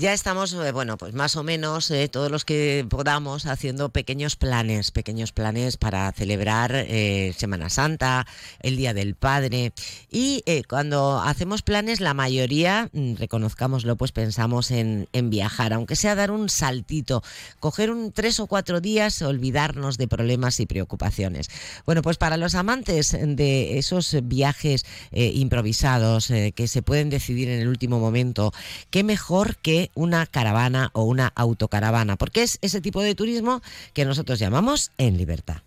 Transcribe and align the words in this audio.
Ya 0.00 0.14
estamos, 0.14 0.54
eh, 0.54 0.72
bueno, 0.72 0.96
pues 0.96 1.12
más 1.12 1.36
o 1.36 1.42
menos 1.42 1.90
eh, 1.90 2.08
todos 2.08 2.30
los 2.30 2.46
que 2.46 2.86
podamos 2.88 3.44
haciendo 3.44 3.90
pequeños 3.90 4.34
planes, 4.34 4.92
pequeños 4.92 5.32
planes 5.32 5.76
para 5.76 6.10
celebrar 6.12 6.72
eh, 6.74 7.34
Semana 7.36 7.68
Santa, 7.68 8.26
el 8.60 8.78
Día 8.78 8.94
del 8.94 9.14
Padre. 9.14 9.74
Y 10.10 10.42
cuando 10.70 11.20
hacemos 11.20 11.60
planes, 11.60 12.00
la 12.00 12.14
mayoría, 12.14 12.88
mm, 12.94 13.16
reconozcámoslo, 13.16 13.96
pues 13.96 14.10
pensamos 14.10 14.70
en, 14.70 15.06
en, 15.12 15.28
viajar, 15.28 15.74
aunque 15.74 15.96
sea 15.96 16.14
dar 16.14 16.30
un 16.30 16.48
saltito, 16.48 17.22
coger 17.58 17.90
un 17.90 18.10
tres 18.10 18.40
o 18.40 18.46
cuatro 18.46 18.80
días, 18.80 19.20
olvidarnos 19.20 19.98
de 19.98 20.08
problemas 20.08 20.60
y 20.60 20.66
preocupaciones. 20.66 21.50
Bueno, 21.84 22.00
pues 22.00 22.16
para 22.16 22.38
los 22.38 22.54
amantes 22.54 23.14
de 23.20 23.76
esos 23.76 24.16
viajes 24.22 24.86
improvisados 25.12 26.28
que 26.54 26.68
se 26.68 26.80
pueden 26.80 27.10
decidir 27.10 27.50
en 27.50 27.60
el 27.60 27.68
último 27.68 28.00
momento, 28.00 28.54
qué 28.88 29.04
mejor 29.04 29.56
que 29.56 29.89
una 29.94 30.26
caravana 30.26 30.90
o 30.92 31.04
una 31.04 31.32
autocaravana, 31.34 32.16
porque 32.16 32.42
es 32.42 32.58
ese 32.62 32.80
tipo 32.80 33.02
de 33.02 33.14
turismo 33.14 33.62
que 33.92 34.04
nosotros 34.04 34.38
llamamos 34.38 34.92
en 34.98 35.16
libertad, 35.16 35.62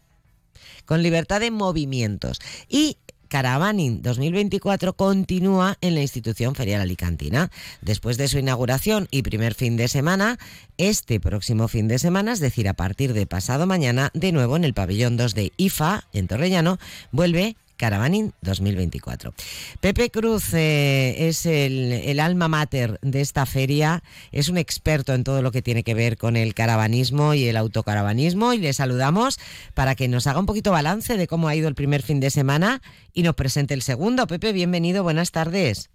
con 0.85 1.03
libertad 1.03 1.39
de 1.39 1.51
movimientos. 1.51 2.39
Y 2.67 2.97
Caravaning 3.33 4.03
2024 4.03 4.93
continúa 4.93 5.75
en 5.81 5.95
la 5.95 6.01
institución 6.01 6.53
ferial 6.53 6.81
alicantina. 6.81 7.49
Después 7.81 8.17
de 8.17 8.27
su 8.27 8.37
inauguración 8.37 9.07
y 9.09 9.23
primer 9.23 9.55
fin 9.55 9.75
de 9.75 9.87
semana, 9.87 10.37
este 10.77 11.19
próximo 11.19 11.67
fin 11.67 11.87
de 11.87 11.97
semana, 11.97 12.33
es 12.33 12.39
decir, 12.39 12.69
a 12.69 12.75
partir 12.75 13.11
de 13.13 13.25
pasado 13.25 13.65
mañana, 13.65 14.11
de 14.13 14.31
nuevo 14.33 14.55
en 14.55 14.63
el 14.63 14.75
pabellón 14.75 15.17
2 15.17 15.33
de 15.33 15.51
IFA, 15.57 16.03
en 16.13 16.27
Torrellano, 16.27 16.77
vuelve 17.11 17.55
Caravaning 17.83 18.31
2024. 18.43 19.33
Pepe 19.81 20.09
Cruz 20.09 20.53
eh, 20.53 21.27
es 21.27 21.45
el, 21.45 22.17
alma 22.21 22.47
mater 22.47 22.97
de 23.01 23.19
esta 23.19 23.45
feria, 23.45 24.03
es 24.31 24.47
un 24.47 24.57
experto 24.57 25.13
en 25.13 25.25
todo 25.25 25.41
lo 25.41 25.51
que 25.51 25.61
tiene 25.61 25.83
que 25.83 25.93
ver 25.93 26.15
con 26.17 26.37
el 26.37 26.53
caravanismo 26.53 27.33
y 27.33 27.45
el 27.45 27.57
autocaravanismo 27.57 28.53
y 28.53 28.59
le 28.59 28.71
saludamos 28.71 29.37
para 29.73 29.95
que 29.95 30.07
nos 30.07 30.27
haga 30.27 30.39
un 30.39 30.45
poquito 30.45 30.71
balance 30.71 31.17
de 31.17 31.27
cómo 31.27 31.49
ha 31.49 31.55
ido 31.55 31.67
el 31.67 31.75
primer 31.75 32.03
fin 32.03 32.21
de 32.21 32.29
semana 32.29 32.81
y 33.11 33.23
nos 33.23 33.35
presente 33.35 33.73
el 33.73 33.81
segundo. 33.81 34.27
Pepe, 34.27 34.53
bienvenido, 34.53 35.03
buenas 35.03 35.33
tardes. 35.33 35.89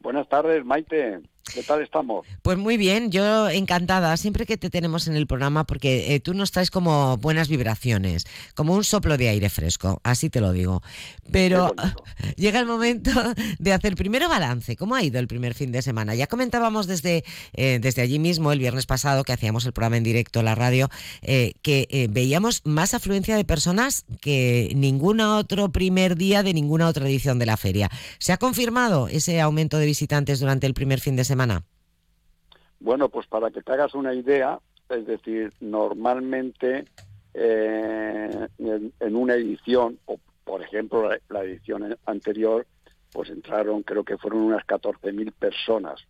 Buenas 0.00 0.26
tardes, 0.26 0.64
Maite. 0.64 1.20
¿Qué 1.52 1.62
tal 1.62 1.82
estamos? 1.82 2.26
Pues 2.42 2.58
muy 2.58 2.76
bien, 2.76 3.10
yo 3.10 3.48
encantada, 3.48 4.16
siempre 4.16 4.46
que 4.46 4.56
te 4.56 4.70
tenemos 4.70 5.08
en 5.08 5.16
el 5.16 5.26
programa, 5.26 5.64
porque 5.64 6.14
eh, 6.14 6.20
tú 6.20 6.32
nos 6.32 6.52
traes 6.52 6.70
como 6.70 7.16
buenas 7.16 7.48
vibraciones, 7.48 8.24
como 8.54 8.74
un 8.74 8.84
soplo 8.84 9.16
de 9.16 9.28
aire 9.28 9.50
fresco, 9.50 10.00
así 10.04 10.30
te 10.30 10.40
lo 10.40 10.52
digo. 10.52 10.82
Pero 11.32 11.74
llega 12.36 12.60
el 12.60 12.66
momento 12.66 13.10
de 13.58 13.72
hacer 13.72 13.96
primero 13.96 14.28
balance. 14.28 14.76
¿Cómo 14.76 14.94
ha 14.94 15.02
ido 15.02 15.18
el 15.18 15.26
primer 15.26 15.54
fin 15.54 15.72
de 15.72 15.82
semana? 15.82 16.14
Ya 16.14 16.28
comentábamos 16.28 16.86
desde, 16.86 17.24
eh, 17.54 17.78
desde 17.80 18.02
allí 18.02 18.18
mismo, 18.18 18.52
el 18.52 18.60
viernes 18.60 18.86
pasado, 18.86 19.24
que 19.24 19.32
hacíamos 19.32 19.64
el 19.66 19.72
programa 19.72 19.96
en 19.96 20.04
directo 20.04 20.42
la 20.42 20.54
radio, 20.54 20.88
eh, 21.22 21.54
que 21.62 22.08
veíamos 22.10 22.62
más 22.64 22.94
afluencia 22.94 23.36
de 23.36 23.44
personas 23.44 24.04
que 24.20 24.72
ningún 24.76 25.20
otro 25.20 25.72
primer 25.72 26.16
día 26.16 26.42
de 26.42 26.54
ninguna 26.54 26.86
otra 26.86 27.06
edición 27.06 27.38
de 27.38 27.46
la 27.46 27.56
feria. 27.56 27.90
¿Se 28.18 28.32
ha 28.32 28.36
confirmado 28.36 29.08
ese 29.08 29.40
aumento 29.40 29.78
de 29.78 29.86
visitantes 29.86 30.38
durante 30.38 30.66
el 30.66 30.74
primer 30.74 31.00
fin 31.00 31.16
de 31.16 31.24
semana? 31.24 31.29
Bueno, 32.80 33.08
pues 33.08 33.26
para 33.26 33.50
que 33.50 33.62
te 33.62 33.72
hagas 33.72 33.94
una 33.94 34.14
idea, 34.14 34.58
es 34.88 35.06
decir, 35.06 35.52
normalmente 35.60 36.86
eh, 37.34 38.48
en, 38.58 39.16
una 39.16 39.34
edición, 39.34 39.98
o 40.06 40.18
por 40.44 40.62
ejemplo 40.62 41.10
la, 41.28 41.44
edición 41.44 41.96
anterior, 42.06 42.66
pues 43.12 43.28
entraron, 43.30 43.82
creo 43.82 44.04
que 44.04 44.16
fueron 44.16 44.40
unas 44.40 44.66
14.000 44.66 45.32
personas, 45.32 46.00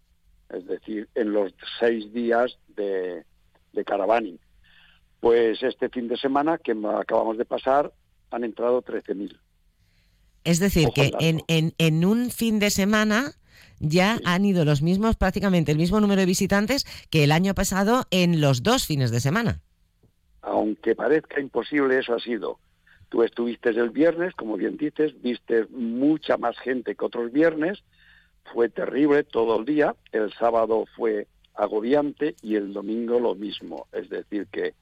es 0.49 0.67
decir, 0.67 1.09
en 1.15 1.33
los 1.33 1.53
seis 1.79 2.13
días 2.13 2.59
de, 2.69 3.25
de 3.73 3.85
caravaning. 3.85 4.39
Pues 5.19 5.63
este 5.63 5.89
fin 5.89 6.09
de 6.09 6.17
semana 6.17 6.59
que 6.59 6.73
acabamos 6.73 7.37
de 7.37 7.45
pasar 7.45 7.93
han 8.31 8.45
entrado 8.45 8.83
13.000. 8.83 9.39
Es 10.45 10.59
decir, 10.59 10.89
que 10.95 11.13
en, 11.21 11.43
en, 11.49 11.75
en 11.79 12.05
un 12.05 12.31
fin 12.31 12.59
de 12.59 12.71
semana 12.71 13.33
ya 13.81 14.19
han 14.25 14.45
ido 14.45 14.65
los 14.65 14.83
mismos, 14.83 15.17
prácticamente 15.17 15.73
el 15.73 15.79
mismo 15.79 16.01
número 16.01 16.21
de 16.21 16.27
visitantes 16.27 16.85
que 17.11 17.25
el 17.25 17.33
año 17.33 17.55
pasado 17.55 18.05
en 18.11 18.41
los 18.41 18.63
dos 18.63 18.87
fines 18.87 19.11
de 19.11 19.21
semana. 19.21 19.61
Aunque 20.43 20.95
parezca 20.95 21.41
imposible, 21.41 21.99
eso 21.99 22.15
ha 22.15 22.21
sido. 22.21 22.59
Tú 23.09 23.23
estuviste 23.23 23.71
el 23.71 23.91
viernes, 23.91 24.35
como 24.35 24.57
bien 24.57 24.77
dices, 24.77 25.21
viste 25.21 25.67
mucha 25.71 26.37
más 26.37 26.57
gente 26.59 26.95
que 26.95 27.05
otros 27.05 27.33
viernes, 27.33 27.83
fue 28.53 28.69
terrible 28.69 29.25
todo 29.25 29.59
el 29.59 29.65
día, 29.65 29.95
el 30.13 30.33
sábado 30.33 30.85
fue 30.97 31.27
agobiante 31.55 32.37
y 32.43 32.55
el 32.55 32.73
domingo 32.73 33.19
lo 33.19 33.35
mismo. 33.35 33.87
Es 33.93 34.09
decir, 34.09 34.47
que 34.47 34.75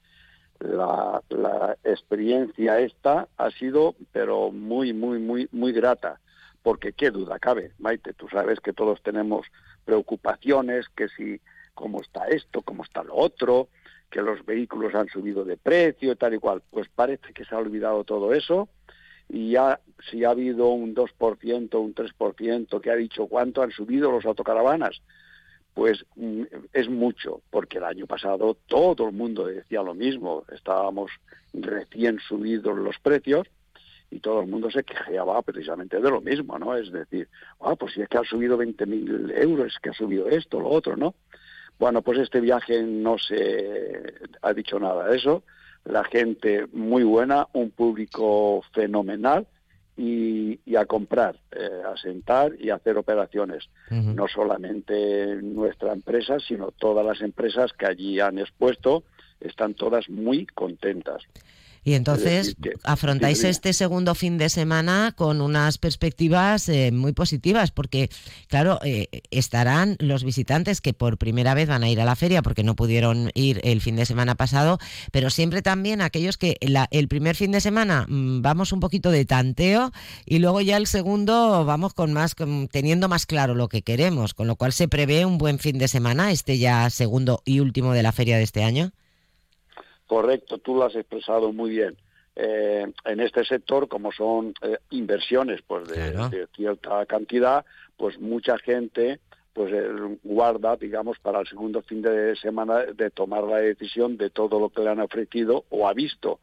la, 0.60 1.22
la 1.28 1.76
experiencia 1.84 2.80
esta 2.80 3.28
ha 3.36 3.50
sido, 3.50 3.94
pero 4.12 4.50
muy, 4.50 4.92
muy, 4.92 5.18
muy, 5.18 5.48
muy 5.52 5.72
grata 5.72 6.20
porque 6.62 6.92
qué 6.92 7.10
duda 7.10 7.38
cabe, 7.38 7.72
Maite, 7.78 8.12
tú 8.12 8.28
sabes 8.28 8.60
que 8.60 8.72
todos 8.72 9.02
tenemos 9.02 9.46
preocupaciones, 9.84 10.86
que 10.90 11.08
si 11.08 11.40
cómo 11.72 12.00
está 12.02 12.26
esto, 12.28 12.62
cómo 12.62 12.84
está 12.84 13.02
lo 13.02 13.14
otro, 13.14 13.68
que 14.10 14.20
los 14.20 14.44
vehículos 14.44 14.94
han 14.94 15.08
subido 15.08 15.44
de 15.44 15.56
precio, 15.56 16.16
tal 16.16 16.34
y 16.34 16.38
cual. 16.38 16.62
Pues 16.70 16.88
parece 16.94 17.32
que 17.32 17.44
se 17.44 17.54
ha 17.54 17.58
olvidado 17.58 18.04
todo 18.04 18.34
eso 18.34 18.68
y 19.28 19.52
ya 19.52 19.80
si 20.10 20.24
ha 20.24 20.30
habido 20.30 20.68
un 20.68 20.94
2%, 20.94 21.74
un 21.80 21.94
3% 21.94 22.80
que 22.80 22.90
ha 22.90 22.96
dicho 22.96 23.26
cuánto 23.26 23.62
han 23.62 23.70
subido 23.70 24.10
los 24.10 24.24
autocaravanas, 24.24 25.00
pues 25.78 26.04
mm, 26.16 26.42
es 26.72 26.88
mucho, 26.88 27.40
porque 27.50 27.78
el 27.78 27.84
año 27.84 28.08
pasado 28.08 28.56
todo 28.66 29.06
el 29.06 29.14
mundo 29.14 29.46
decía 29.46 29.80
lo 29.80 29.94
mismo, 29.94 30.42
estábamos 30.52 31.12
recién 31.54 32.18
subidos 32.18 32.76
los 32.76 32.98
precios 32.98 33.46
y 34.10 34.18
todo 34.18 34.40
el 34.40 34.48
mundo 34.48 34.72
se 34.72 34.82
quejaba 34.82 35.40
precisamente 35.42 36.00
de 36.00 36.10
lo 36.10 36.20
mismo, 36.20 36.58
¿no? 36.58 36.74
Es 36.74 36.90
decir, 36.90 37.28
ah, 37.60 37.76
pues 37.76 37.92
si 37.94 38.02
es 38.02 38.08
que 38.08 38.18
ha 38.18 38.24
subido 38.24 38.58
20.000 38.58 39.40
euros, 39.40 39.68
es 39.68 39.78
que 39.78 39.90
ha 39.90 39.92
subido 39.92 40.28
esto, 40.28 40.58
lo 40.58 40.68
otro, 40.68 40.96
¿no? 40.96 41.14
Bueno, 41.78 42.02
pues 42.02 42.18
este 42.18 42.40
viaje 42.40 42.82
no 42.82 43.16
se 43.16 44.14
ha 44.42 44.52
dicho 44.54 44.80
nada 44.80 45.06
de 45.06 45.16
eso. 45.16 45.44
La 45.84 46.02
gente 46.02 46.66
muy 46.72 47.04
buena, 47.04 47.46
un 47.52 47.70
público 47.70 48.64
fenomenal 48.72 49.46
y, 49.96 50.57
a 50.78 50.86
comprar, 50.86 51.36
eh, 51.52 51.82
a 51.86 51.96
sentar 51.96 52.52
y 52.58 52.70
a 52.70 52.76
hacer 52.76 52.96
operaciones. 52.96 53.68
No 53.90 54.28
solamente 54.28 55.36
nuestra 55.42 55.92
empresa, 55.92 56.38
sino 56.40 56.70
todas 56.72 57.04
las 57.04 57.20
empresas 57.20 57.72
que 57.72 57.86
allí 57.86 58.20
han 58.20 58.38
expuesto, 58.38 59.04
están 59.40 59.74
todas 59.74 60.08
muy 60.08 60.46
contentas. 60.46 61.22
Y 61.88 61.94
entonces 61.94 62.54
afrontáis 62.84 63.44
este 63.44 63.72
segundo 63.72 64.14
fin 64.14 64.36
de 64.36 64.50
semana 64.50 65.14
con 65.16 65.40
unas 65.40 65.78
perspectivas 65.78 66.68
eh, 66.68 66.92
muy 66.92 67.14
positivas, 67.14 67.70
porque, 67.70 68.10
claro, 68.46 68.78
eh, 68.84 69.22
estarán 69.30 69.96
los 69.98 70.22
visitantes 70.22 70.82
que 70.82 70.92
por 70.92 71.16
primera 71.16 71.54
vez 71.54 71.66
van 71.66 71.84
a 71.84 71.88
ir 71.88 71.98
a 72.02 72.04
la 72.04 72.14
feria 72.14 72.42
porque 72.42 72.62
no 72.62 72.76
pudieron 72.76 73.30
ir 73.32 73.62
el 73.64 73.80
fin 73.80 73.96
de 73.96 74.04
semana 74.04 74.34
pasado, 74.34 74.78
pero 75.12 75.30
siempre 75.30 75.62
también 75.62 76.02
aquellos 76.02 76.36
que 76.36 76.58
el 76.60 77.08
primer 77.08 77.36
fin 77.36 77.52
de 77.52 77.62
semana 77.62 78.04
mm, 78.06 78.42
vamos 78.42 78.72
un 78.72 78.80
poquito 78.80 79.10
de 79.10 79.24
tanteo 79.24 79.90
y 80.26 80.40
luego 80.40 80.60
ya 80.60 80.76
el 80.76 80.88
segundo 80.88 81.64
vamos 81.64 81.94
con 81.94 82.12
más, 82.12 82.36
teniendo 82.70 83.08
más 83.08 83.24
claro 83.24 83.54
lo 83.54 83.70
que 83.70 83.80
queremos, 83.80 84.34
con 84.34 84.46
lo 84.46 84.56
cual 84.56 84.74
se 84.74 84.88
prevé 84.88 85.24
un 85.24 85.38
buen 85.38 85.58
fin 85.58 85.78
de 85.78 85.88
semana, 85.88 86.32
este 86.32 86.58
ya 86.58 86.90
segundo 86.90 87.40
y 87.46 87.60
último 87.60 87.94
de 87.94 88.02
la 88.02 88.12
feria 88.12 88.36
de 88.36 88.42
este 88.42 88.62
año. 88.62 88.92
Correcto, 90.08 90.56
tú 90.56 90.74
lo 90.74 90.84
has 90.84 90.96
expresado 90.96 91.52
muy 91.52 91.70
bien. 91.70 91.96
Eh, 92.34 92.86
en 93.04 93.20
este 93.20 93.44
sector, 93.44 93.88
como 93.88 94.10
son 94.10 94.54
eh, 94.62 94.78
inversiones 94.90 95.60
pues 95.66 95.86
de, 95.86 96.46
cierta 96.56 97.04
cantidad, 97.04 97.64
pues 97.96 98.18
mucha 98.18 98.56
gente 98.58 99.20
pues 99.52 99.70
eh, 99.72 100.16
guarda, 100.24 100.76
digamos, 100.76 101.18
para 101.18 101.40
el 101.40 101.46
segundo 101.46 101.82
fin 101.82 102.00
de 102.00 102.34
semana 102.36 102.84
de 102.84 103.10
tomar 103.10 103.44
la 103.44 103.58
decisión 103.58 104.16
de 104.16 104.30
todo 104.30 104.58
lo 104.58 104.70
que 104.70 104.82
le 104.82 104.88
han 104.88 105.00
ofrecido 105.00 105.66
o 105.68 105.86
ha 105.86 105.92
visto. 105.92 106.40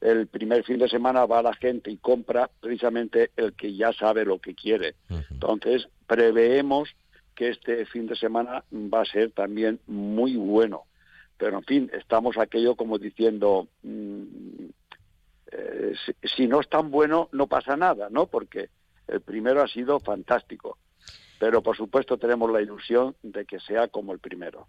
El 0.00 0.26
primer 0.26 0.64
fin 0.64 0.78
de 0.78 0.88
semana 0.88 1.26
va 1.26 1.42
la 1.42 1.54
gente 1.54 1.92
y 1.92 1.98
compra 1.98 2.50
precisamente 2.60 3.30
el 3.36 3.52
que 3.52 3.72
ya 3.72 3.92
sabe 3.92 4.24
lo 4.24 4.40
que 4.40 4.54
quiere. 4.54 4.96
Entonces, 5.30 5.88
preveemos 6.08 6.88
que 7.36 7.50
este 7.50 7.86
fin 7.86 8.08
de 8.08 8.16
semana 8.16 8.64
va 8.72 9.02
a 9.02 9.04
ser 9.04 9.30
también 9.30 9.78
muy 9.86 10.36
bueno 10.36 10.86
pero 11.38 11.58
en 11.58 11.64
fin, 11.64 11.90
estamos 11.92 12.38
aquello 12.38 12.76
como 12.76 12.98
diciendo, 12.98 13.68
mm, 13.82 14.64
eh, 15.52 15.94
si, 16.22 16.46
no 16.46 16.60
es 16.60 16.68
tan 16.68 16.90
bueno, 16.90 17.28
no 17.32 17.46
pasa 17.46 17.76
nada, 17.76 18.08
¿no? 18.10 18.26
Porque 18.26 18.70
el 19.06 19.20
primero 19.20 19.62
ha 19.62 19.68
sido 19.68 20.00
fantástico. 20.00 20.78
Pero 21.38 21.62
por 21.62 21.76
supuesto 21.76 22.16
tenemos 22.18 22.50
la 22.50 22.60
ilusión 22.60 23.14
de 23.22 23.44
que 23.44 23.60
sea 23.60 23.88
como 23.88 24.12
el 24.12 24.18
primero. 24.18 24.66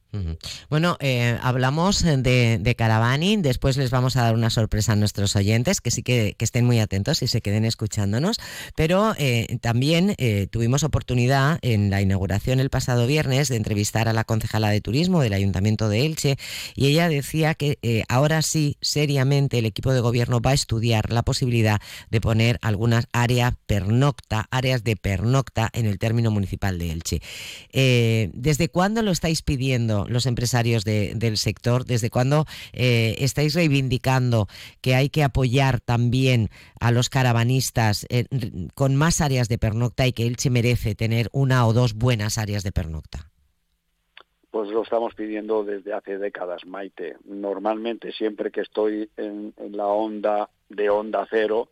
Bueno, 0.69 0.97
eh, 0.99 1.37
hablamos 1.41 2.03
de, 2.03 2.57
de, 2.59 2.75
Caravaning, 2.75 3.41
después 3.41 3.77
les 3.77 3.89
vamos 3.89 4.17
a 4.17 4.23
dar 4.23 4.33
una 4.33 4.49
sorpresa 4.49 4.93
a 4.93 4.95
nuestros 4.95 5.35
oyentes, 5.35 5.81
que 5.81 5.91
sí 5.91 6.03
que, 6.03 6.35
estén 6.39 6.65
muy 6.65 6.79
atentos 6.79 7.21
y 7.23 7.27
se 7.27 7.41
queden 7.41 7.65
escuchándonos, 7.65 8.37
pero 8.75 9.13
eh, 9.17 9.57
también 9.61 10.15
eh, 10.17 10.47
tuvimos 10.49 10.83
oportunidad 10.83 11.59
en 11.61 11.89
la 11.89 12.01
inauguración 12.01 12.59
el 12.59 12.69
pasado 12.69 13.05
viernes 13.05 13.49
de 13.49 13.57
entrevistar 13.57 14.07
a 14.07 14.13
la 14.13 14.23
concejala 14.23 14.69
de 14.69 14.81
turismo 14.81 15.21
del 15.21 15.33
Ayuntamiento 15.33 15.89
de 15.89 16.05
Elche 16.05 16.37
y 16.75 16.87
ella 16.87 17.09
decía 17.09 17.53
que 17.53 17.77
ahora 18.09 18.41
sí, 18.41 18.77
seriamente, 18.81 19.59
el 19.59 19.65
equipo 19.65 19.93
de 19.93 19.99
gobierno 19.99 20.41
va 20.41 20.51
a 20.51 20.53
estudiar 20.53 21.11
la 21.11 21.23
posibilidad 21.23 21.81
de 22.09 22.21
poner 22.21 22.59
algunas 22.61 23.07
áreas 23.11 23.53
pernocta, 23.65 24.47
áreas 24.51 24.83
de 24.83 24.95
pernocta 24.95 25.69
en 25.73 25.85
el 25.85 25.99
término 25.99 26.31
municipal 26.31 26.56
de 26.57 26.91
Elche. 26.91 27.21
Eh, 27.71 28.29
¿Desde 28.33 28.69
cuándo 28.69 29.01
lo 29.01 29.11
estáis 29.11 29.41
pidiendo 29.41 30.05
los 30.09 30.25
empresarios 30.25 30.83
del 30.83 31.37
sector? 31.37 31.85
¿Desde 31.85 32.09
cuándo 32.09 32.45
eh, 32.73 33.15
estáis 33.19 33.53
reivindicando 33.53 34.47
que 34.81 34.95
hay 34.95 35.09
que 35.09 35.23
apoyar 35.23 35.79
también 35.79 36.49
a 36.79 36.91
los 36.91 37.09
caravanistas 37.09 38.05
eh, 38.09 38.25
con 38.73 38.95
más 38.95 39.21
áreas 39.21 39.47
de 39.47 39.57
pernocta 39.57 40.07
y 40.07 40.13
que 40.13 40.25
Elche 40.25 40.49
merece 40.49 40.95
tener 40.95 41.29
una 41.31 41.65
o 41.67 41.73
dos 41.73 41.93
buenas 41.93 42.37
áreas 42.37 42.63
de 42.63 42.71
pernocta? 42.71 43.29
Pues 44.49 44.69
lo 44.69 44.81
estamos 44.81 45.13
pidiendo 45.13 45.63
desde 45.63 45.93
hace 45.93 46.17
décadas, 46.17 46.65
Maite. 46.65 47.17
Normalmente, 47.25 48.11
siempre 48.11 48.49
que 48.49 48.61
estoy 48.61 49.09
en, 49.15 49.53
en 49.57 49.77
la 49.77 49.85
onda 49.85 50.49
de 50.69 50.89
onda 50.89 51.27
cero, 51.29 51.69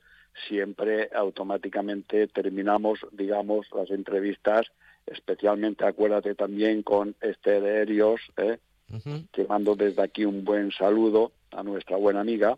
siempre 0.47 1.09
automáticamente 1.13 2.27
terminamos, 2.27 2.99
digamos, 3.11 3.67
las 3.73 3.89
entrevistas, 3.89 4.67
especialmente 5.05 5.85
acuérdate 5.85 6.35
también 6.35 6.83
con 6.83 7.15
Esther 7.21 7.63
Herios, 7.63 8.21
¿eh? 8.37 8.59
que 9.31 9.45
mando 9.45 9.75
desde 9.75 10.03
aquí 10.03 10.25
un 10.25 10.43
buen 10.43 10.71
saludo 10.71 11.31
a 11.51 11.63
nuestra 11.63 11.97
buena 11.97 12.21
amiga, 12.21 12.57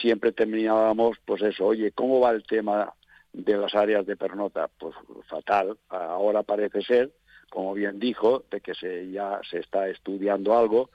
siempre 0.00 0.32
terminábamos, 0.32 1.18
pues 1.24 1.42
eso, 1.42 1.66
oye, 1.66 1.92
¿cómo 1.92 2.20
va 2.20 2.30
el 2.30 2.44
tema 2.44 2.94
de 3.32 3.56
las 3.56 3.74
áreas 3.74 4.06
de 4.06 4.16
pernota? 4.16 4.68
Pues 4.78 4.94
fatal, 5.28 5.76
ahora 5.88 6.42
parece 6.42 6.82
ser, 6.82 7.10
como 7.50 7.74
bien 7.74 7.98
dijo, 7.98 8.44
de 8.50 8.60
que 8.60 8.74
se 8.74 9.10
ya 9.10 9.40
se 9.48 9.58
está 9.58 9.88
estudiando 9.88 10.56
algo, 10.56 10.90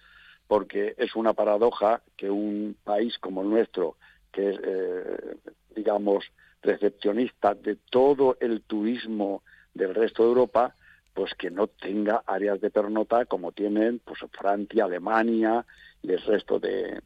porque 0.47 0.95
es 0.97 1.15
una 1.15 1.33
paradoja 1.33 2.01
que 2.17 2.29
un 2.29 2.75
país 2.83 3.17
como 3.19 3.41
el 3.41 3.49
nuestro, 3.49 3.97
que 4.31 4.49
es, 4.49 4.59
eh, 4.63 5.35
digamos, 5.79 6.25
recepcionista 6.61 7.55
de 7.55 7.77
todo 7.89 8.37
el 8.41 8.61
turismo 8.61 9.43
del 9.73 9.95
resto 9.95 10.23
de 10.23 10.29
Europa, 10.29 10.75
pues 11.13 11.33
que 11.35 11.49
no 11.49 11.67
tenga 11.67 12.21
áreas 12.25 12.59
de 12.59 12.69
pernota 12.69 13.25
como 13.25 13.53
tienen 13.53 13.99
pues 13.99 14.19
Francia, 14.31 14.85
Alemania 14.85 15.65
y 16.01 16.11
el 16.11 16.21
resto 16.21 16.59
de, 16.59 17.01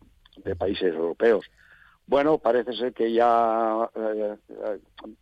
países 0.57 0.93
europeos. 0.93 1.45
Bueno, 2.07 2.39
parece 2.39 2.73
ser 2.73 2.93
que 2.93 3.13
ya 3.13 3.89
eh, 3.95 4.35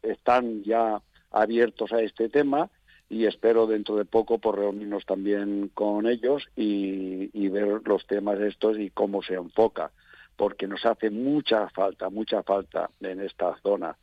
están 0.01 0.63
ya 0.63 1.01
abiertos 1.29 1.91
a 1.91 2.01
este 2.01 2.29
tema 2.29 2.69
y 3.09 3.25
espero 3.25 3.67
dentro 3.67 3.97
de 3.97 4.05
poco 4.05 4.39
por 4.39 4.57
reunirnos 4.57 5.05
también 5.05 5.69
con 5.73 6.07
ellos 6.07 6.47
y, 6.55 7.29
y 7.33 7.49
ver 7.49 7.81
los 7.85 8.07
temas 8.07 8.39
estos 8.39 8.79
y 8.79 8.89
cómo 8.89 9.21
se 9.21 9.33
enfoca 9.33 9.91
porque 10.41 10.67
nos 10.67 10.83
hace 10.87 11.11
mucha 11.11 11.69
falta, 11.69 12.09
mucha 12.09 12.41
falta 12.41 12.89
en 12.99 13.21
esta 13.21 13.55
zona, 13.61 13.95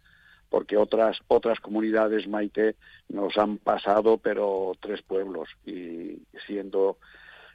porque 0.48 0.76
otras 0.76 1.18
otras 1.26 1.58
comunidades 1.58 2.28
Maite 2.28 2.76
nos 3.08 3.36
han 3.36 3.58
pasado, 3.58 4.18
pero 4.18 4.70
tres 4.78 5.02
pueblos 5.02 5.48
y 5.66 6.22
siendo 6.46 6.98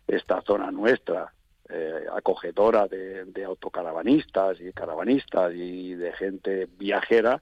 esta 0.05 0.41
zona 0.41 0.69
nuestra 0.69 1.31
eh, 1.69 2.07
acogedora 2.13 2.89
de, 2.89 3.45
autocaravanistas 3.45 4.59
y 4.59 4.73
caravanistas 4.73 5.53
y 5.55 5.93
de 5.93 6.11
gente 6.11 6.67
viajera, 6.77 7.41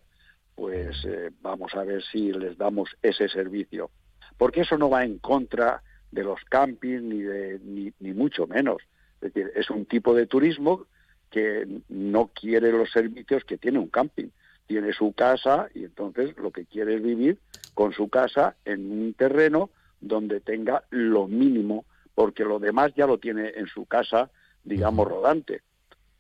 pues 0.53 0.95
eh, 1.05 1.31
vamos 1.41 1.73
a 1.73 1.83
ver 1.83 2.03
si 2.03 2.31
les 2.33 2.55
damos 2.55 2.95
ese 3.01 3.27
servicio, 3.29 3.89
porque 4.37 4.61
eso 4.61 4.77
no 4.77 4.91
va 4.91 5.05
en 5.05 5.17
contra 5.17 5.81
de 6.11 6.23
los 6.23 6.39
campings 6.43 7.01
ni 7.01 7.21
de 7.23 7.59
ni, 7.63 7.91
ni 7.99 8.13
mucho 8.13 8.45
menos, 8.45 8.83
es 9.21 9.33
decir, 9.33 9.51
es 9.55 9.71
un 9.71 9.87
tipo 9.87 10.13
de 10.13 10.27
turismo 10.27 10.85
que 11.31 11.65
no 11.89 12.27
quiere 12.27 12.71
los 12.71 12.91
servicios 12.91 13.43
que 13.45 13.57
tiene 13.57 13.79
un 13.79 13.87
camping. 13.87 14.27
Tiene 14.67 14.93
su 14.93 15.13
casa 15.13 15.69
y 15.73 15.85
entonces 15.85 16.37
lo 16.37 16.51
que 16.51 16.65
quiere 16.65 16.95
es 16.95 17.01
vivir 17.01 17.39
con 17.73 17.93
su 17.93 18.09
casa 18.09 18.55
en 18.65 18.91
un 18.91 19.13
terreno 19.13 19.69
donde 19.99 20.39
tenga 20.39 20.83
lo 20.89 21.27
mínimo, 21.27 21.85
porque 22.13 22.43
lo 22.43 22.59
demás 22.59 22.91
ya 22.95 23.07
lo 23.07 23.17
tiene 23.17 23.53
en 23.55 23.67
su 23.67 23.85
casa, 23.85 24.29
digamos, 24.63 25.07
rodante. 25.07 25.61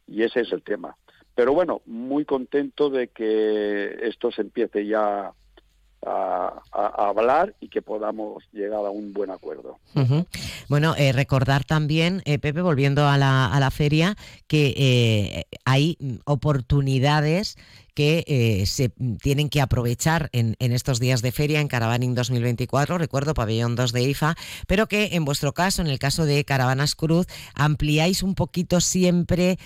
Y 0.07 0.23
ese 0.23 0.41
es 0.41 0.51
el 0.51 0.63
tema. 0.63 0.97
Pero 1.35 1.53
bueno, 1.53 1.81
muy 1.85 2.25
contento 2.25 2.89
de 2.89 3.07
que 3.09 3.99
esto 4.01 4.31
se 4.31 4.41
empiece 4.41 4.85
ya 4.85 5.33
a, 6.05 6.61
hablar 6.97 7.55
y 7.59 7.67
que 7.67 7.81
podamos 7.81 8.43
llegar 8.51 8.85
a 8.85 8.89
un 8.89 9.13
buen 9.13 9.31
acuerdo. 9.31 9.77
Bueno, 10.67 10.95
eh, 10.97 11.11
recordar 11.11 11.63
también, 11.63 12.21
eh, 12.25 12.39
Pepe, 12.39 12.61
volviendo 12.61 13.07
a 13.07 13.17
la, 13.17 13.47
a 13.47 13.59
la 13.59 13.71
feria, 13.71 14.15
que 14.47 14.73
eh, 14.77 15.45
hay 15.65 15.97
oportunidades 16.25 17.57
que 17.93 18.63
se 18.65 18.89
tienen 19.21 19.49
que 19.49 19.59
aprovechar 19.59 20.29
en, 20.31 20.55
en, 20.59 20.71
estos 20.71 21.01
días 21.01 21.21
de 21.21 21.33
feria 21.33 21.59
en 21.59 21.67
Caravaning 21.67 22.15
2024, 22.15 22.97
recuerdo 22.97 23.33
pabellón 23.33 23.75
2 23.75 23.91
de 23.91 24.03
IFA, 24.03 24.35
pero 24.65 24.87
que 24.87 25.09
en 25.11 25.25
vuestro 25.25 25.53
caso, 25.53 25.81
en 25.81 25.89
el 25.89 25.99
caso 25.99 26.25
de 26.25 26.45
Caravanas 26.45 26.95
Cruz, 26.95 27.27
ampliáis 27.53 28.23
un 28.23 28.33
poquito 28.33 28.79
siempre 28.79 29.59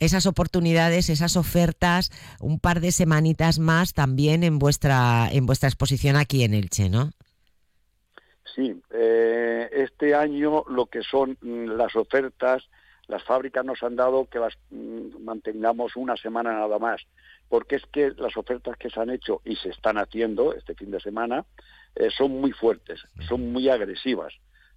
esas 0.00 0.26
oportunidades, 0.26 1.08
esas 1.08 1.36
ofertas, 1.36 2.10
un 2.40 2.58
par 2.58 2.80
de 2.80 2.92
semanitas 2.92 3.58
más 3.58 3.94
también 3.94 4.42
en 4.42 4.58
vuestra 4.58 5.28
en 5.32 5.46
vuestra 5.46 5.68
exposición 5.68 6.16
aquí 6.16 6.44
en 6.44 6.54
Elche, 6.54 6.88
¿no? 6.88 7.10
Sí, 8.54 8.80
eh, 8.90 9.68
este 9.72 10.14
año 10.14 10.64
lo 10.68 10.86
que 10.86 11.02
son 11.02 11.36
mm, 11.40 11.70
las 11.76 11.96
ofertas, 11.96 12.62
las 13.08 13.22
fábricas 13.24 13.64
nos 13.64 13.82
han 13.82 13.96
dado 13.96 14.28
que 14.28 14.38
las 14.38 14.54
mm, 14.70 15.22
mantengamos 15.24 15.96
una 15.96 16.16
semana 16.16 16.52
nada 16.52 16.78
más, 16.78 17.02
porque 17.48 17.76
es 17.76 17.82
que 17.86 18.12
las 18.16 18.36
ofertas 18.36 18.76
que 18.76 18.90
se 18.90 19.00
han 19.00 19.10
hecho 19.10 19.40
y 19.44 19.56
se 19.56 19.70
están 19.70 19.98
haciendo 19.98 20.54
este 20.54 20.74
fin 20.74 20.90
de 20.90 21.00
semana 21.00 21.44
eh, 21.96 22.10
son 22.16 22.40
muy 22.40 22.52
fuertes, 22.52 23.00
son 23.28 23.52
muy 23.52 23.68
agresivas. 23.68 24.34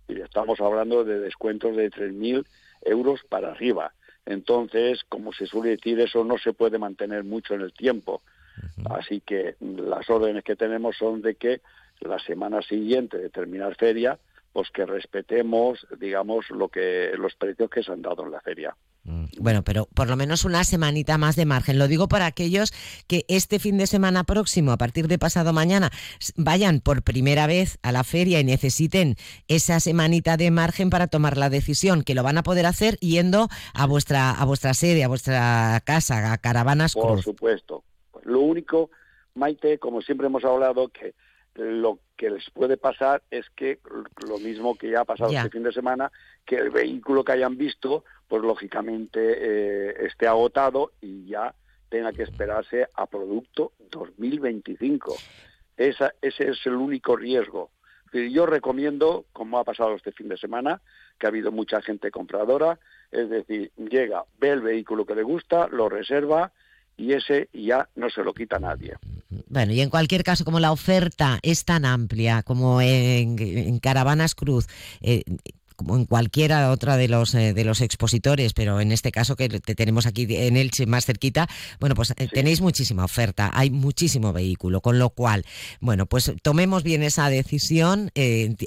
Y 0.08 0.22
estamos 0.22 0.60
hablando 0.62 1.04
de 1.04 1.20
descuentos 1.20 1.76
de 1.76 1.92
3.000 1.92 2.46
euros 2.84 3.22
para 3.30 3.52
arriba. 3.52 3.94
Entonces, 4.28 5.04
como 5.08 5.32
se 5.32 5.48
suele 5.48 5.72
decir, 5.72 6.00
eso 6.02 6.24
no 6.26 6.38
se 6.38 6.52
puede 6.52 6.78
mantener 6.78 7.24
mucho 7.24 7.54
en 7.54 7.62
el 7.62 7.74
tiempo. 7.74 8.22
Así 8.90 9.22
que 9.22 9.56
las 9.60 10.10
órdenes 10.10 10.44
que 10.44 10.56
tenemos 10.56 10.98
son 10.98 11.22
de 11.22 11.36
que 11.36 11.62
la 12.02 12.20
semana 12.20 12.62
siguiente 12.62 13.18
de 13.18 13.30
terminar 13.30 13.76
feria, 13.76 14.20
pues 14.52 14.70
que 14.72 14.86
respetemos, 14.86 15.88
digamos, 15.98 16.50
lo 16.50 16.68
que 16.68 17.12
los 17.18 17.36
precios 17.36 17.70
que 17.70 17.84
se 17.84 17.92
han 17.92 18.02
dado 18.02 18.26
en 18.26 18.32
la 18.32 18.42
feria. 18.42 18.76
Mm. 19.08 19.26
Bueno, 19.40 19.64
pero 19.64 19.88
por 19.94 20.10
lo 20.10 20.18
menos 20.18 20.44
una 20.44 20.64
semanita 20.66 21.18
más 21.18 21.36
de 21.36 21.46
margen. 21.46 21.80
Lo 21.80 21.88
digo 21.88 22.08
para 22.08 22.26
aquellos 22.26 22.74
que 23.08 23.26
este 23.30 23.58
fin 23.58 23.78
de 23.78 23.88
semana 23.88 24.26
próximo, 24.26 24.74
a 24.74 24.78
partir 24.78 25.08
de 25.08 25.18
pasado 25.18 25.54
mañana, 25.54 25.92
vayan 26.36 26.82
por 26.82 27.02
primera 27.02 27.48
vez 27.48 27.80
a 27.82 27.94
la 27.94 28.04
feria 28.04 28.42
y 28.42 28.44
necesiten 28.44 29.16
esa 29.48 29.80
semanita 29.80 30.36
de 30.36 30.52
margen 30.52 30.90
para 30.90 31.08
tomar 31.08 31.38
la 31.38 31.50
decisión, 31.50 32.04
que 32.04 32.16
lo 32.16 32.24
van 32.24 32.38
a 32.38 32.44
poder 32.44 32.66
hacer 32.66 32.98
yendo 33.00 33.48
a 33.74 33.86
vuestra 33.88 34.32
a 34.32 34.44
vuestra 34.44 34.74
sede, 34.74 35.06
a 35.06 35.08
vuestra 35.08 35.82
casa, 35.86 36.34
a 36.34 36.38
Caravanas 36.38 36.94
Por 36.94 37.24
supuesto. 37.24 37.84
Lo 38.24 38.42
único, 38.42 38.90
Maite, 39.36 39.80
como 39.80 40.02
siempre 40.02 40.28
hemos 40.28 40.44
hablado, 40.44 40.90
que 40.90 41.16
lo 41.58 42.00
que 42.16 42.30
les 42.30 42.50
puede 42.52 42.78
pasar 42.78 43.24
es 43.32 43.50
que 43.56 43.80
lo 44.28 44.38
mismo 44.38 44.78
que 44.78 44.92
ya 44.92 45.02
ha 45.02 45.06
pasado 45.06 45.32
este 45.32 45.50
fin 45.50 45.64
de 45.64 45.72
semana, 45.72 46.12
que 46.46 46.56
el 46.56 46.70
vehículo 46.70 47.24
que 47.24 47.34
hayan 47.34 47.58
visto, 47.58 48.06
pues 48.28 48.42
lógicamente 48.42 49.20
eh, 49.20 50.06
esté 50.06 50.28
agotado 50.28 50.92
y 51.02 51.26
ya 51.26 51.54
tenga 51.90 52.12
que 52.14 52.24
esperarse 52.24 52.88
a 52.94 53.06
producto 53.06 53.74
2025. 53.92 55.16
Esa, 55.78 56.14
ese 56.22 56.50
es 56.50 56.66
el 56.66 56.76
único 56.76 57.16
riesgo. 57.16 57.72
Yo 58.14 58.46
recomiendo, 58.46 59.26
como 59.34 59.60
ha 59.60 59.64
pasado 59.64 59.96
este 59.96 60.12
fin 60.12 60.30
de 60.30 60.38
semana, 60.38 60.82
que 61.20 61.28
ha 61.28 61.30
habido 61.30 61.52
mucha 61.52 61.82
gente 61.82 62.10
compradora, 62.10 62.80
es 63.12 63.30
decir, 63.30 63.72
llega, 63.76 64.24
ve 64.40 64.52
el 64.52 64.62
vehículo 64.62 65.06
que 65.06 65.16
le 65.16 65.24
gusta, 65.24 65.68
lo 65.68 65.90
reserva 65.90 66.52
y 66.96 67.14
ese 67.14 67.50
ya 67.54 67.90
no 67.96 68.10
se 68.10 68.24
lo 68.24 68.34
quita 68.34 68.60
nadie. 68.60 68.96
Bueno, 69.30 69.74
y 69.74 69.82
en 69.82 69.90
cualquier 69.90 70.24
caso, 70.24 70.46
como 70.46 70.60
la 70.60 70.72
oferta 70.72 71.40
es 71.42 71.66
tan 71.66 71.86
amplia 71.86 72.44
como 72.44 72.82
en, 72.82 73.80
Caravanas 73.80 74.36
Cruz, 74.36 74.68
eh, 75.02 75.24
como 75.76 75.96
en 75.96 76.06
cualquiera 76.06 76.72
otra 76.72 76.98
de 76.98 77.08
los 77.08 77.34
de 77.34 77.64
los 77.64 77.82
expositores, 77.82 78.54
pero 78.54 78.82
en 78.82 78.92
este 78.92 79.12
caso 79.12 79.36
que 79.36 79.48
te 79.48 79.76
tenemos 79.76 80.08
aquí 80.08 80.26
en 80.30 80.58
Elche 80.58 80.88
más 80.88 81.06
cerquita, 81.06 81.48
bueno, 81.80 81.94
pues 81.94 82.16
tenéis 82.34 82.62
muchísima 82.62 83.06
oferta, 83.06 83.52
hay 83.54 83.70
muchísimo 83.70 84.34
vehículo, 84.34 84.82
con 84.82 84.98
lo 84.98 85.12
cual, 85.12 85.46
bueno, 85.80 86.08
pues 86.08 86.32
tomemos 86.42 86.82
bien 86.82 87.04
esa 87.04 87.30
decisión 87.30 88.12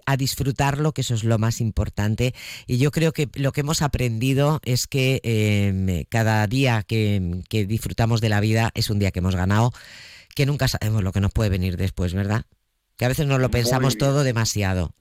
a 0.07 0.17
disfrutarlo, 0.17 0.93
que 0.93 1.01
eso 1.01 1.15
es 1.15 1.25
lo 1.25 1.37
más 1.39 1.61
importante. 1.61 2.33
Y 2.69 2.79
yo 2.79 2.93
creo 2.93 3.13
que 3.13 3.29
lo 3.35 3.51
que 3.51 3.63
hemos 3.63 3.83
aprendido 3.83 4.61
es 4.65 4.87
que 4.87 6.07
cada 6.11 6.47
día 6.47 6.85
que, 6.85 7.41
que 7.49 7.67
disfrutamos 7.67 8.21
de 8.21 8.29
la 8.29 8.41
vida 8.41 8.71
es 8.75 8.89
un 8.89 9.01
día 9.01 9.11
que 9.11 9.19
hemos 9.19 9.35
ganado, 9.35 9.73
que 10.35 10.47
nunca 10.47 10.69
sabemos 10.69 11.03
lo 11.03 11.13
que 11.13 11.21
nos 11.21 11.33
puede 11.33 11.51
venir 11.51 11.77
después, 11.77 12.15
¿verdad? 12.15 12.45
Que 12.97 13.05
a 13.05 13.09
veces 13.09 13.27
nos 13.27 13.41
lo 13.41 13.51
pensamos 13.51 13.97
todo 13.99 14.23
demasiado. 14.23 14.93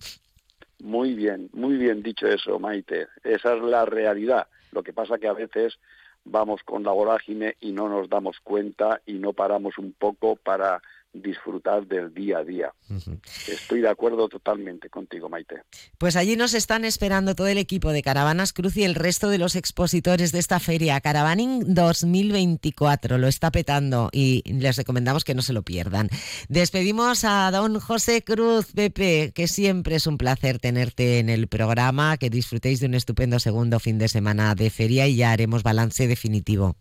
Muy 0.81 1.13
bien, 1.13 1.49
muy 1.53 1.75
bien 1.75 2.01
dicho 2.01 2.27
eso, 2.27 2.59
Maite. 2.59 3.07
Esa 3.23 3.55
es 3.55 3.61
la 3.61 3.85
realidad. 3.85 4.47
Lo 4.71 4.83
que 4.83 4.93
pasa 4.93 5.17
que 5.17 5.27
a 5.27 5.33
veces 5.33 5.77
vamos 6.23 6.61
con 6.63 6.83
la 6.83 6.91
vorágine 6.91 7.55
y 7.59 7.71
no 7.71 7.89
nos 7.89 8.09
damos 8.09 8.39
cuenta 8.41 9.01
y 9.05 9.13
no 9.13 9.33
paramos 9.33 9.77
un 9.77 9.93
poco 9.93 10.35
para 10.37 10.81
disfrutar 11.13 11.87
del 11.87 12.13
día 12.13 12.39
a 12.39 12.43
día. 12.43 12.73
Estoy 13.47 13.81
de 13.81 13.89
acuerdo 13.89 14.27
totalmente 14.29 14.89
contigo, 14.89 15.29
Maite. 15.29 15.63
Pues 15.97 16.15
allí 16.15 16.35
nos 16.35 16.53
están 16.53 16.85
esperando 16.85 17.35
todo 17.35 17.47
el 17.47 17.57
equipo 17.57 17.91
de 17.91 18.03
Caravanas 18.03 18.53
Cruz 18.53 18.77
y 18.77 18.83
el 18.83 18.95
resto 18.95 19.29
de 19.29 19.37
los 19.37 19.55
expositores 19.55 20.31
de 20.31 20.39
esta 20.39 20.59
feria. 20.59 21.01
Caravaning 21.01 21.73
2024 21.73 23.17
lo 23.17 23.27
está 23.27 23.51
petando 23.51 24.09
y 24.11 24.43
les 24.51 24.77
recomendamos 24.77 25.23
que 25.23 25.35
no 25.35 25.41
se 25.41 25.53
lo 25.53 25.63
pierdan. 25.63 26.09
Despedimos 26.47 27.23
a 27.23 27.49
don 27.51 27.79
José 27.79 28.23
Cruz, 28.23 28.71
Pepe, 28.73 29.31
que 29.33 29.47
siempre 29.47 29.95
es 29.95 30.07
un 30.07 30.17
placer 30.17 30.59
tenerte 30.59 31.19
en 31.19 31.29
el 31.29 31.47
programa, 31.47 32.17
que 32.17 32.29
disfrutéis 32.29 32.79
de 32.79 32.87
un 32.87 32.93
estupendo 32.93 33.39
segundo 33.39 33.79
fin 33.79 33.97
de 33.97 34.07
semana 34.07 34.53
de 34.55 34.69
feria 34.69 35.07
y 35.07 35.17
ya 35.17 35.31
haremos 35.31 35.63
balance 35.63 36.07
definitivo. 36.07 36.75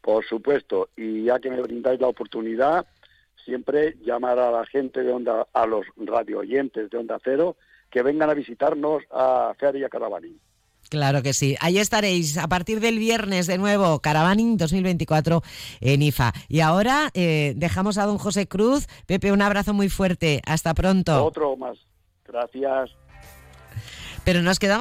Por 0.00 0.24
supuesto, 0.24 0.88
y 0.96 1.24
ya 1.24 1.38
que 1.38 1.50
me 1.50 1.60
brindáis 1.60 2.00
la 2.00 2.08
oportunidad, 2.08 2.86
siempre 3.48 3.96
llamar 4.02 4.38
a 4.38 4.50
la 4.50 4.66
gente 4.66 5.02
de 5.02 5.10
onda, 5.10 5.46
a 5.54 5.66
los 5.66 5.86
radio 5.96 6.40
oyentes 6.40 6.90
de 6.90 6.98
Onda 6.98 7.18
Cero, 7.24 7.56
que 7.90 8.02
vengan 8.02 8.28
a 8.28 8.34
visitarnos 8.34 9.02
a 9.10 9.54
Feria 9.58 9.88
Caravaning. 9.88 10.38
Claro 10.90 11.22
que 11.22 11.32
sí. 11.32 11.56
Ahí 11.60 11.78
estaréis 11.78 12.36
a 12.36 12.46
partir 12.46 12.80
del 12.80 12.98
viernes 12.98 13.46
de 13.46 13.56
nuevo, 13.56 14.00
Caravaning 14.00 14.58
2024 14.58 15.42
en 15.80 16.02
IFA. 16.02 16.32
Y 16.48 16.60
ahora 16.60 17.10
eh, 17.14 17.54
dejamos 17.56 17.96
a 17.96 18.04
don 18.04 18.18
José 18.18 18.46
Cruz. 18.46 18.86
Pepe, 19.06 19.32
un 19.32 19.40
abrazo 19.40 19.72
muy 19.72 19.88
fuerte. 19.88 20.42
Hasta 20.46 20.74
pronto. 20.74 21.24
Otro 21.24 21.56
más. 21.56 21.78
Gracias. 22.26 22.90
Pero 24.24 24.42
nos 24.42 24.58
quedamos. 24.58 24.76